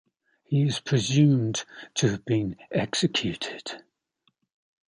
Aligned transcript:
He 0.41 0.63
is 0.63 0.79
presumed 0.79 1.63
to 1.93 2.09
have 2.09 2.25
been 2.25 2.55
executed. 2.71 3.83